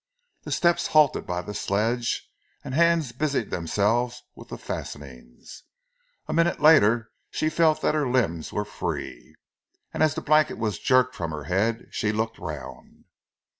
[0.41, 2.27] The steps halted by the sledge
[2.63, 5.61] and hands busied themselves with the fastenings.
[6.27, 9.35] A minute later she felt that her limbs were free;
[9.93, 13.05] and as the blanket was jerked from her head, she looked round.